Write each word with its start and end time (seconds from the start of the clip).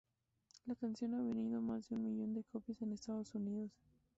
La 0.65 0.73
canción 0.73 1.13
ha 1.13 1.21
vendido 1.21 1.61
más 1.61 1.87
de 1.87 1.93
un 1.95 2.03
millón 2.07 2.33
de 2.33 2.43
copias 2.51 2.81
en 2.81 2.89
los 2.89 3.01
Estados 3.01 3.35
Unidos. 3.35 3.69